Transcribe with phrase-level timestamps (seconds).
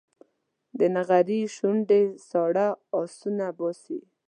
[0.77, 2.67] د نغري شوندې ساړه
[2.97, 3.99] اهونه باسي